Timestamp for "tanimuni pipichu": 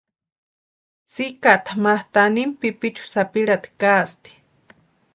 2.13-3.03